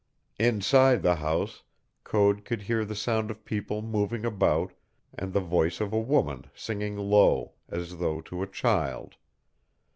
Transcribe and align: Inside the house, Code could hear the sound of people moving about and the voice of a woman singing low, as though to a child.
Inside 0.39 1.03
the 1.03 1.17
house, 1.17 1.61
Code 2.03 2.43
could 2.43 2.63
hear 2.63 2.83
the 2.83 2.95
sound 2.95 3.29
of 3.29 3.45
people 3.45 3.83
moving 3.83 4.25
about 4.25 4.73
and 5.13 5.31
the 5.31 5.39
voice 5.39 5.79
of 5.79 5.93
a 5.93 5.99
woman 5.99 6.45
singing 6.55 6.97
low, 6.97 7.53
as 7.69 7.97
though 7.99 8.19
to 8.21 8.41
a 8.41 8.47
child. 8.47 9.17